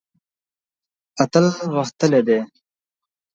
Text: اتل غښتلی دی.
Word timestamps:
اتل 1.23 1.45
غښتلی 1.73 2.19
دی. 2.27 2.39